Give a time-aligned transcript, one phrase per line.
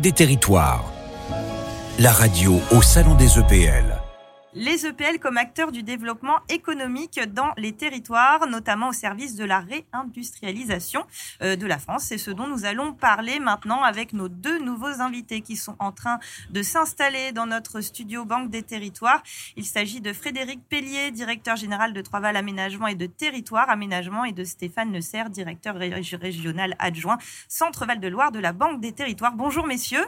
[0.00, 0.90] Des Territoires.
[1.98, 3.89] La radio au Salon des EPL
[4.54, 9.60] les EPL comme acteurs du développement économique dans les territoires, notamment au service de la
[9.60, 11.04] réindustrialisation
[11.42, 12.04] euh, de la France.
[12.04, 15.92] C'est ce dont nous allons parler maintenant avec nos deux nouveaux invités qui sont en
[15.92, 16.18] train
[16.50, 19.22] de s'installer dans notre studio Banque des Territoires.
[19.56, 24.32] Il s'agit de Frédéric Pellier, directeur général de Trois-Val Aménagement et de Territoire Aménagement, et
[24.32, 29.34] de Stéphane Neusser, directeur régional adjoint Centre Val-de-Loire de la Banque des Territoires.
[29.34, 30.04] Bonjour messieurs.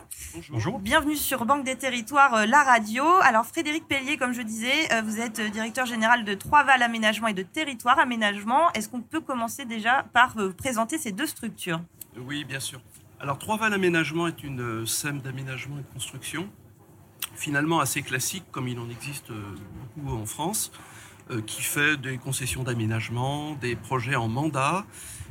[0.50, 0.78] Bonjour.
[0.80, 3.04] Bienvenue sur Banque des Territoires, euh, la radio.
[3.22, 7.34] Alors Frédéric Pellier, comme je disais, euh, vous êtes directeur général de Trois-Val Aménagement et
[7.34, 8.72] de Territoire Aménagement.
[8.72, 11.80] Est-ce qu'on peut commencer déjà par euh, présenter ces deux structures?
[12.16, 12.80] Oui, bien sûr.
[13.20, 16.48] Alors, Trois-Val Aménagement est une euh, SEM d'aménagement et construction,
[17.34, 20.70] finalement assez classique, comme il en existe beaucoup en France,
[21.46, 24.84] qui fait des concessions d'aménagement, des projets en mandat,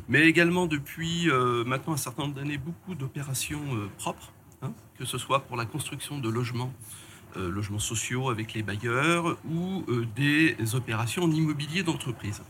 [0.07, 1.29] mais également depuis
[1.65, 3.61] maintenant un certain nombre d'années, beaucoup d'opérations
[3.99, 8.63] propres, hein, que ce soit pour la construction de logements euh, logements sociaux avec les
[8.63, 12.41] bailleurs ou euh, des opérations en immobilier d'entreprise.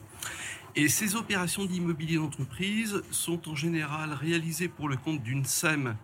[0.76, 5.96] Et ces opérations d'immobilier d'entreprise sont en général réalisées pour le compte d'une SEM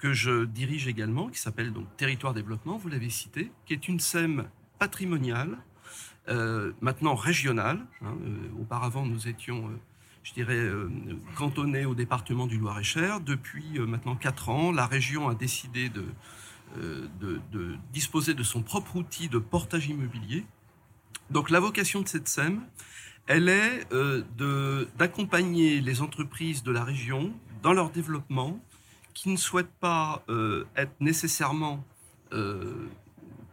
[0.00, 4.00] que je dirige également, qui s'appelle donc Territoire Développement, vous l'avez cité, qui est une
[4.00, 4.48] SEM
[4.78, 5.58] patrimoniale,
[6.28, 7.86] euh, maintenant régionale.
[8.02, 8.14] Hein,
[8.58, 9.70] auparavant, nous étions,
[10.22, 10.68] je dirais,
[11.36, 13.20] cantonnés au département du Loir-et-Cher.
[13.20, 16.04] Depuis maintenant quatre ans, la région a décidé de
[16.78, 20.44] euh, de, disposer de son propre outil de portage immobilier.
[21.30, 22.60] Donc la vocation de cette SEM,
[23.26, 27.32] elle est euh, d'accompagner les entreprises de la région
[27.62, 28.60] dans leur développement
[29.14, 31.84] qui ne souhaitent pas euh, être nécessairement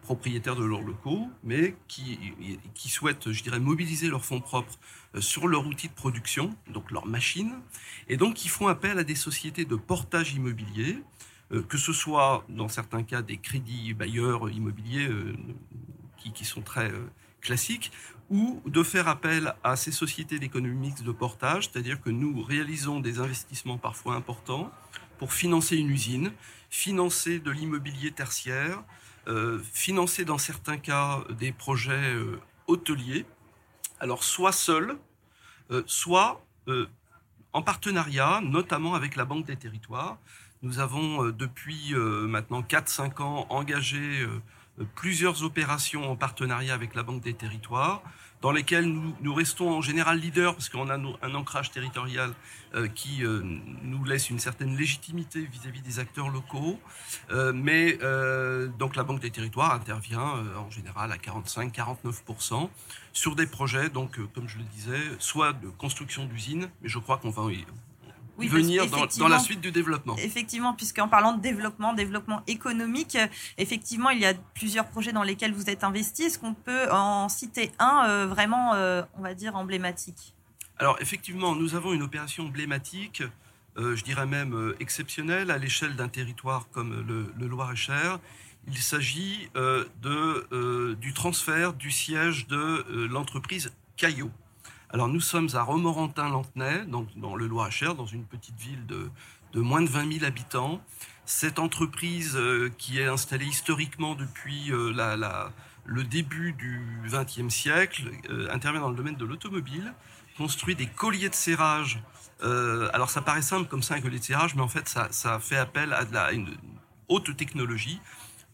[0.03, 2.19] propriétaires de leurs locaux, mais qui,
[2.75, 4.77] qui souhaitent, je dirais, mobiliser leurs fonds propres
[5.19, 7.55] sur leur outil de production, donc leurs machines,
[8.07, 10.99] et donc qui font appel à des sociétés de portage immobilier
[11.49, 15.33] que ce soit dans certains cas des crédits bailleurs immobiliers euh,
[16.17, 17.91] qui, sont très euh, classiques,
[18.29, 22.99] ou de faire appel à ces sociétés d'économie mixte de portage, c'est-à-dire que nous réalisons
[22.99, 24.69] des investissements parfois importants
[25.17, 26.33] pour financer une usine,
[26.69, 28.83] financer de l'immobilier tertiaire,
[29.71, 32.13] financer dans certains cas des projets
[32.67, 33.25] hôteliers,
[34.01, 34.97] alors soit seul,
[35.85, 36.45] soit
[37.53, 40.17] en partenariat, notamment avec la Banque des Territoires,
[40.63, 44.41] nous avons euh, depuis euh, maintenant 4-5 ans engagé euh,
[44.95, 48.01] plusieurs opérations en partenariat avec la Banque des Territoires,
[48.41, 52.35] dans lesquelles nous, restons en général leaders parce qu'on a un ancrage territorial
[52.93, 53.23] qui
[53.81, 56.79] nous laisse une certaine légitimité vis-à-vis des acteurs locaux.
[57.55, 57.97] mais
[58.77, 62.69] donc la Banque des Territoires intervient en général à 45-49%
[63.11, 67.17] sur des projets, donc comme je le disais, soit de construction d'usines, mais je crois
[67.17, 67.41] qu'on va
[68.37, 70.15] oui, venir dans, la suite du développement.
[70.17, 73.17] Effectivement, puisqu'en parlant de développement, développement économique,
[73.57, 76.23] effectivement, il y a plusieurs projets dans lesquels vous êtes investi.
[76.23, 80.33] Est-ce qu'on peut en citer un euh, vraiment, euh, on va dire, emblématique?
[80.77, 83.23] Alors, effectivement, nous avons une opération emblématique,
[83.77, 88.19] euh, je dirais même exceptionnelle, à l'échelle d'un territoire comme le, le Loir-et-Cher.
[88.67, 94.29] Il s'agit de, du transfert du siège de l'entreprise Caillot.
[94.89, 99.09] Alors nous sommes à Romorantin-Lantenay, dans le Loir-et-Cher, dans une petite ville de,
[99.59, 100.81] moins de 20 000 habitants.
[101.25, 104.93] Cette entreprise euh, qui est installée historiquement depuis euh,
[105.85, 109.93] le début du XXe siècle euh, intervient dans le domaine de l'automobile,
[110.37, 112.01] construit des colliers de serrage.
[112.41, 115.57] alors ça paraît simple comme ça un collier de serrage, mais en fait ça, fait
[115.57, 116.55] appel à, une
[117.09, 117.99] haute technologie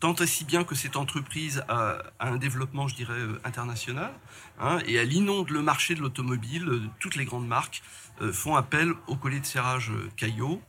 [0.03, 4.11] tant et bien que cette entreprise a, un développement, je dirais, euh, international,
[4.59, 6.67] hein, et elle inonde le marché de l'automobile.
[6.67, 7.81] Euh, toutes les grandes marques
[8.21, 10.61] euh, font appel au collier de serrage Caillot.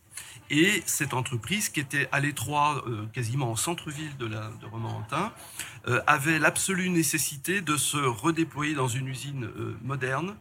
[0.50, 5.32] Et cette entreprise, qui était à l'étroit, quasiment au centre-ville de, de Romorantin,
[6.06, 9.48] avait l'absolue nécessité de se redéployer dans une usine
[9.82, 10.36] moderne.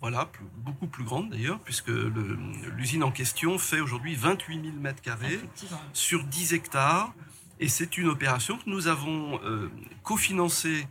[0.00, 5.40] Voilà, beaucoup plus grande d'ailleurs, puisque l'usine en question fait aujourd'hui 28 000 mètres carrés
[5.92, 7.12] sur 10 hectares.
[7.58, 9.70] Et c'est une opération que nous avons euh,
[10.02, 10.86] cofinancée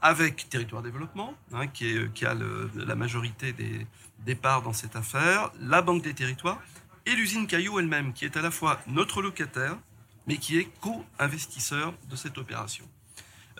[0.00, 3.86] avec Territoire Développement, hein, qui, a la majorité des,
[4.24, 6.60] des parts dans cette affaire, la Banque des Territoires
[7.06, 9.76] et l'usine Caillou elle-même, qui est à la fois notre locataire,
[10.26, 12.84] mais qui est co-investisseur de cette opération.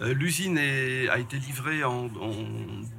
[0.01, 2.09] Euh, l'usine a été livrée en,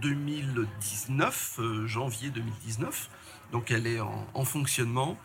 [0.02, 3.10] 2019, euh, janvier 2019,
[3.52, 5.18] donc elle est en, fonctionnement,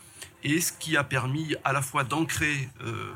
[0.42, 3.12] et ce qui a permis à la fois d'ancrer euh,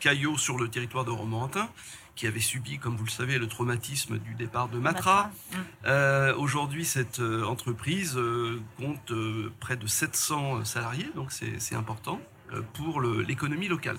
[0.00, 1.68] Caillot sur le territoire de Romorantin,
[2.16, 5.30] qui avait subi, comme vous le savez, le traumatisme du départ de Matra.
[6.36, 8.20] Aujourd'hui, cette entreprise
[8.76, 9.12] compte
[9.60, 12.20] près de 700 salariés, donc c'est important.
[12.74, 13.96] pour l'économie locale.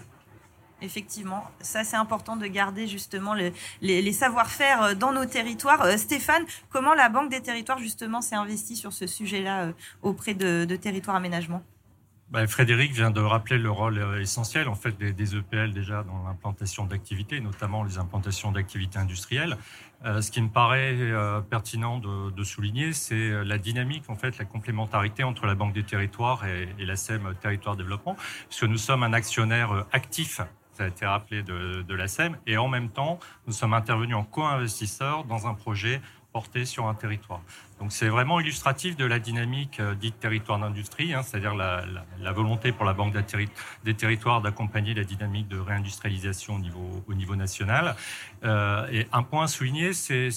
[0.83, 5.81] Effectivement, ça c'est important de garder justement les, savoir-faire euh, dans nos territoires.
[5.83, 9.71] Euh, Stéphane, comment la Banque des territoires justement s'est investie sur ce sujet-là euh,
[10.01, 11.63] auprès de, de Territoire Aménagement?
[12.31, 16.85] Bah, Frédéric vient de rappeler le rôle essentiel en fait des, EPL déjà dans l'implantation
[16.85, 19.55] d'activités, notamment les implantations d'activités industrielles.
[20.03, 20.97] ce qui me paraît
[21.51, 26.43] pertinent de, souligner, c'est la dynamique, en fait, la complémentarité entre la Banque des Territoires
[26.47, 28.15] et, et la SEM Territoire Développement,
[28.49, 30.41] puisque nous sommes un actionnaire actif
[30.73, 34.23] ça a été rappelé de, la SEM, et en même temps, nous sommes intervenus en
[34.23, 37.41] co-investisseurs dans un projet porté sur un territoire.
[37.83, 41.83] Donc c'est vraiment illustratif de la dynamique euh, dite territoire d'industrie, hein, c'est-à-dire la,
[42.31, 43.13] volonté pour la Banque
[43.83, 47.97] des territoires d'accompagner la dynamique de réindustrialisation au niveau, au niveau national.
[48.45, 50.31] Euh, et un point à souligner, c'est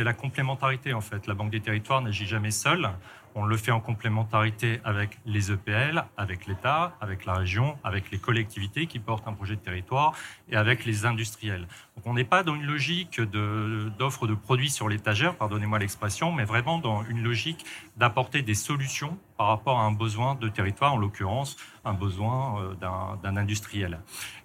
[0.00, 1.28] la complémentarité en fait.
[1.28, 2.90] La Banque des territoires n'agit jamais seule.
[3.34, 8.18] On le fait en complémentarité avec les EPL, avec l'État, avec la région, avec les
[8.18, 10.12] collectivités qui portent un projet de territoire
[10.50, 11.68] et avec les industriels.
[11.96, 16.44] Donc on n'est pas dans une logique d'offre de, produits sur l'étagère, pardonnez-moi l'expression, mais
[16.44, 17.64] vraiment dans une logique
[17.96, 22.74] d'apporter des solutions par rapport à un besoin de territoire, en l'occurrence un besoin euh,
[23.22, 24.00] d'un industriel.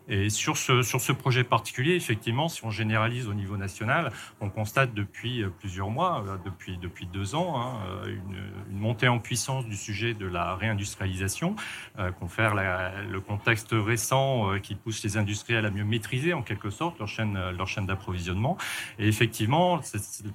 [0.09, 4.11] Et sur ce, sur ce projet particulier, effectivement, si on généralise au niveau national,
[4.41, 7.73] on constate depuis euh, plusieurs mois, euh, depuis, depuis deux ans, hein,
[8.07, 11.55] une, une, montée en puissance du sujet de la réindustrialisation,
[11.99, 16.99] euh, confère le contexte récent qui pousse les industriels à mieux maîtriser en quelque sorte
[16.99, 18.57] leur chaîne, leur chaîne d'approvisionnement.
[18.99, 19.79] Et effectivement,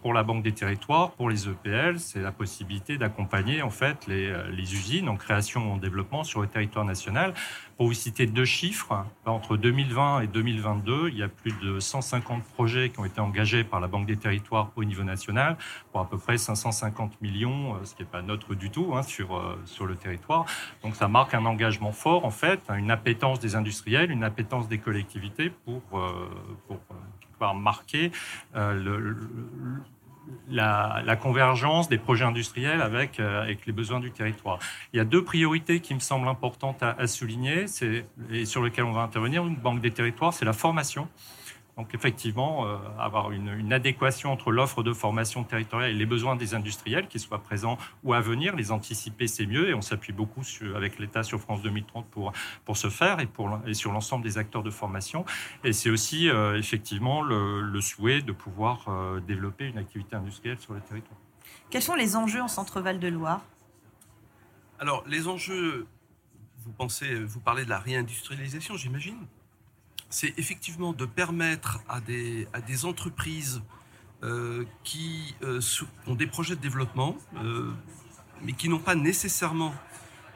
[0.00, 4.28] pour la Banque des Territoires, pour les EPL, c'est la possibilité d'accompagner en fait les,
[4.58, 7.34] usines en création et en développement sur le territoire national.
[7.76, 12.44] Pour vous citer deux chiffres, entre 2020 et 2022, il y a plus de 150
[12.44, 15.56] projets qui ont été engagés par la Banque des Territoires au niveau national
[15.92, 19.02] pour à peu près 550 millions, euh, ce qui n'est pas neutre du tout hein,
[19.02, 20.46] sur, euh, sur le territoire.
[20.82, 24.78] Donc ça marque un engagement fort, en fait, une appétence des industriels, une appétence des
[24.78, 26.28] collectivités pour, euh,
[26.66, 26.78] pour,
[27.38, 28.10] pour marquer
[28.54, 29.16] le
[30.50, 34.58] la, convergence des projets industriels avec, euh, avec les besoins du territoire.
[34.92, 37.66] Il y a deux priorités qui me semblent importantes à, à souligner
[38.30, 39.46] et sur lesquelles on va intervenir.
[39.46, 41.08] Une banque des territoires, c'est la formation.
[41.78, 46.54] Donc effectivement, euh, avoir une, adéquation entre l'offre de formation territoriale et les besoins des
[46.54, 49.68] industriels, qui soient présents ou à venir, les anticiper, c'est mieux.
[49.68, 50.42] Et on s'appuie beaucoup
[50.74, 52.32] avec l'État sur France 2030 pour,
[52.64, 55.24] pour ce faire et, pour, et sur l'ensemble des acteurs de formation.
[55.62, 60.74] Et c'est aussi euh, effectivement le, souhait de pouvoir euh, développer une activité industrielle sur
[60.74, 61.18] le territoire.
[61.70, 63.42] Quels sont les enjeux en Centre-Val de Loire?
[64.80, 65.86] Alors, les enjeux,
[66.64, 69.28] vous pensez, vous parlez de la réindustrialisation, j'imagine?
[70.08, 73.62] C'est effectivement de permettre à des, à des entreprises
[74.24, 75.60] euh, qui euh,
[76.06, 77.72] ont des projets de développement, euh,
[78.42, 79.72] mais qui n'ont pas nécessairement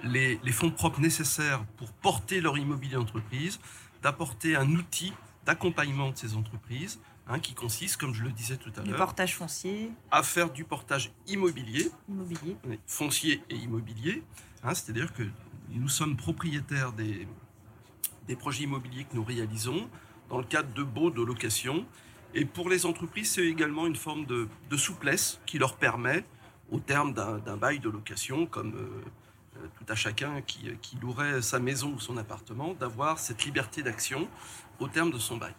[0.05, 3.59] les, les, fonds propres nécessaires pour porter leur immobilier entreprise,
[4.03, 5.13] d'apporter un outil
[5.47, 8.95] d'accompagnement de ces entreprises, hein, qui consiste, comme je le disais tout à l'heure, du
[8.95, 12.57] portage foncier, à faire du portage immobilier, immobilier.
[12.87, 14.23] foncier et immobilier.
[14.63, 15.25] Hein, c'est-à-dire que
[15.71, 17.27] nous sommes propriétaires des,
[18.27, 19.89] des projets immobiliers que nous réalisons
[20.29, 21.85] dans le cadre de baux de location.
[22.35, 26.25] Et pour les entreprises, c'est également une forme de, souplesse qui leur permet,
[26.71, 31.43] au terme d'un bail de location, comme euh, euh, tout à chacun qui, qui louerait
[31.43, 34.27] sa maison ou son appartement, d'avoir cette liberté d'action
[34.81, 35.55] au terme de son bail.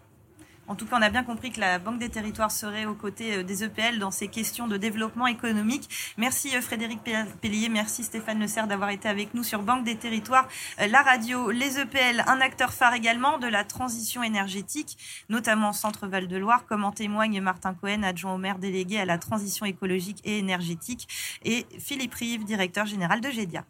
[0.67, 3.35] En tout cas, on a bien compris que la Banque des Territoires serait aux côtés
[3.35, 5.89] euh, des EPL dans ces questions de développement économique.
[6.17, 7.01] Merci euh, Frédéric
[7.41, 10.47] Pellier, merci Stéphane Le Serre d'avoir été avec nous sur Banque des Territoires,
[10.79, 15.73] euh, la radio, les EPL, un acteur phare également de la transition énergétique, notamment au
[15.73, 20.21] Centre Val-de-Loire, comme en témoigne Martin Cohen, adjoint au maire délégué à la transition écologique
[20.23, 21.09] et énergétique,
[21.43, 23.65] et Philippe Rive, directeur général de GEDIA.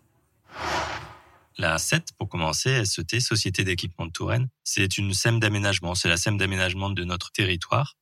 [1.57, 5.93] La 7, pour commencer, SET, Société d'équipement de Touraine, c'est une SEM d'aménagement.
[5.93, 7.95] C'est la SEM d'aménagement de notre territoire.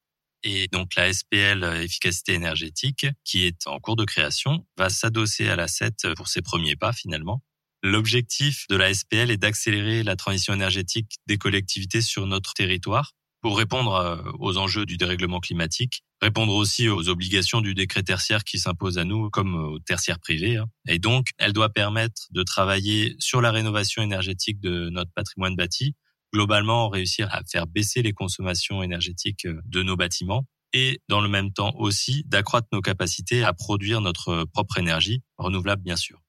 [0.43, 5.55] Et donc la SPL efficacité énergétique, qui est en cours de création, va s'adosser à
[5.55, 7.43] la 7 pour ses premiers pas finalement.
[7.83, 13.57] L'objectif de la SPL est d'accélérer la transition énergétique des collectivités sur notre territoire pour
[13.57, 18.97] répondre aux enjeux du dérèglement climatique, répondre aussi aux obligations du décret tertiaire qui s'impose
[18.97, 20.57] à nous comme au tertiaire privé.
[20.57, 20.67] Hein.
[20.87, 25.95] Et donc, elle doit permettre de travailler sur la rénovation énergétique de notre patrimoine bâti,
[26.33, 31.27] globalement réussir à faire baisser les consommations énergétiques euh, de nos bâtiments et dans le
[31.27, 36.21] même temps aussi d'accroître nos capacités à produire notre propre énergie, renouvelable bien sûr.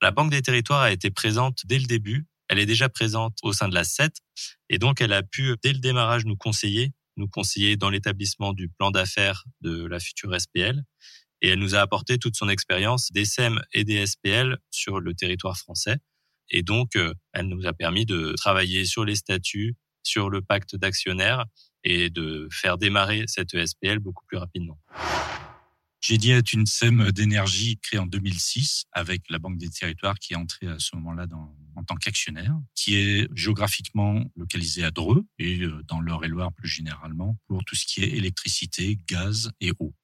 [0.00, 3.52] La Banque des territoires a été présente dès le début elle est déjà présente au
[3.52, 4.10] sein de la SET
[4.68, 8.68] et donc elle a pu dès le démarrage nous conseiller, nous conseiller dans l'établissement du
[8.68, 10.82] plan d'affaires de la future SPL
[11.42, 15.14] et elle nous a apporté toute son expérience des SEM et des SPL sur le
[15.14, 15.98] territoire français.
[16.50, 16.98] Et donc,
[17.32, 21.46] elle nous a permis de travailler sur les statuts, sur le pacte d'actionnaires
[21.84, 24.78] et de faire démarrer cette ESPL beaucoup plus rapidement.
[26.02, 30.36] GDI est une SEM d'énergie créée en 2006 avec la Banque des Territoires qui est
[30.36, 31.26] entrée à ce moment-là
[31.76, 37.36] en tant qu'actionnaire, qui est géographiquement localisée à Dreux et euh, dans l'Eure-et-Loire plus généralement
[37.46, 39.94] pour tout ce qui est électricité, gaz et eau.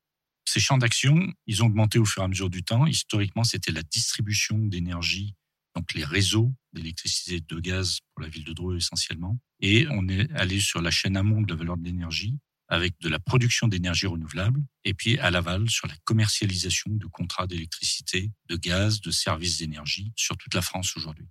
[0.45, 2.87] Ces champs d'action, ils ont augmenté au fur et à mesure du temps.
[2.87, 5.35] Historiquement, c'était la distribution d'énergie,
[5.75, 9.39] donc les réseaux d'électricité et de gaz pour la ville de Dreux essentiellement.
[9.61, 13.09] Et on est allé sur la chaîne amont de la valeur de l'énergie avec de
[13.09, 18.57] la production d'énergie renouvelable et puis à l'aval sur la commercialisation de contrats d'électricité, de
[18.57, 21.27] gaz, de services d'énergie sur toute la France aujourd'hui.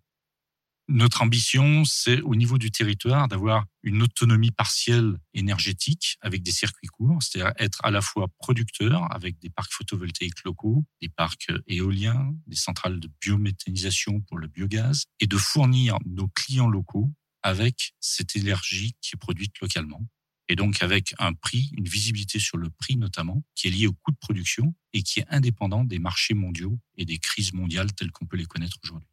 [0.88, 6.88] Notre ambition, c'est au niveau du territoire d'avoir une autonomie partielle énergétique avec des circuits
[6.88, 12.36] courts, c'est-à-dire être à la fois producteur avec des parcs photovoltaïques locaux, des parcs éoliens,
[12.46, 17.12] des centrales de biométhanisation pour le biogaz, et de fournir nos clients locaux
[17.42, 20.06] avec cette énergie qui est produite localement
[20.48, 23.94] et donc avec un prix, une visibilité sur le prix notamment, qui est lié au
[23.94, 28.12] coût de production et qui est indépendant des marchés mondiaux et des crises mondiales telles
[28.12, 29.10] qu'on peut les connaître aujourd'hui.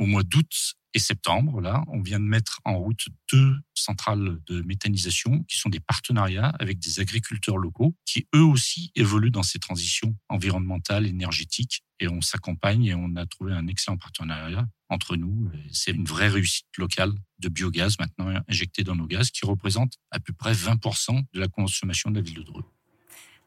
[0.00, 4.62] Au mois d'août et septembre, là, on vient de mettre en route deux centrales de
[4.62, 9.58] méthanisation qui sont des partenariats avec des agriculteurs locaux qui eux aussi évoluent dans ces
[9.58, 15.52] transitions environnementales, énergétiques et on s'accompagne et on a trouvé un excellent partenariat entre nous.
[15.70, 20.18] C'est une vraie réussite locale de biogaz maintenant injecté dans nos gaz qui représente à
[20.18, 22.64] peu près 20% de la consommation de la ville de Dreux.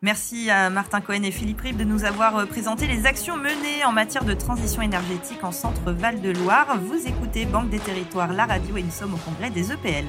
[0.03, 3.85] Merci à Martin Cohen et Philippe Rib de nous avoir euh, présenté les actions menées
[3.85, 6.77] en matière de transition énergétique en centre Val-de-Loire.
[6.77, 10.03] Vous écoutez Banque des Territoires, la radio et nous sommes au congrès des EPL.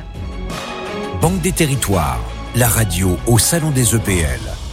[1.20, 2.18] Banque des Territoires,
[2.56, 4.63] la radio au salon des EPL.